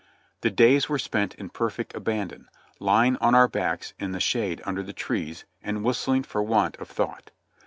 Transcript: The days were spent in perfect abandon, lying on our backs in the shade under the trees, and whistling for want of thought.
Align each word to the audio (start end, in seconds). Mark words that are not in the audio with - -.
The 0.41 0.49
days 0.49 0.89
were 0.89 0.97
spent 0.97 1.35
in 1.35 1.49
perfect 1.49 1.93
abandon, 1.93 2.49
lying 2.79 3.17
on 3.17 3.35
our 3.35 3.47
backs 3.47 3.93
in 3.99 4.13
the 4.13 4.19
shade 4.19 4.59
under 4.65 4.81
the 4.81 4.93
trees, 4.93 5.45
and 5.61 5.83
whistling 5.83 6.23
for 6.23 6.41
want 6.41 6.75
of 6.77 6.89
thought. 6.89 7.29